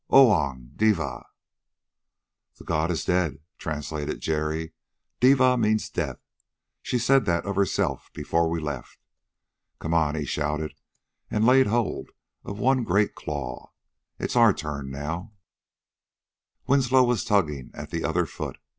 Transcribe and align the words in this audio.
Oong 0.09 0.71
devah!_" 0.75 1.23
"The 2.57 2.63
god 2.63 2.89
is 2.89 3.05
dead," 3.05 3.37
translated 3.59 4.19
Jerry. 4.19 4.73
"Devah 5.19 5.57
means 5.59 5.91
death; 5.91 6.17
she 6.81 6.97
said 6.97 7.25
that 7.25 7.45
of 7.45 7.55
herself 7.55 8.09
before 8.11 8.49
we 8.49 8.59
left. 8.59 8.97
Come 9.77 9.93
on!" 9.93 10.15
he 10.15 10.25
shouted, 10.25 10.73
and 11.29 11.45
laid 11.45 11.67
hold 11.67 12.09
of 12.43 12.57
one 12.57 12.83
great 12.83 13.13
claw. 13.13 13.73
"It's 14.17 14.35
our 14.35 14.53
turn 14.53 14.89
now." 14.89 15.33
Winslow 16.65 17.03
was 17.03 17.23
tugging 17.23 17.69
at 17.75 17.91
the 17.91 18.03
other 18.03 18.25
foot. 18.25 18.57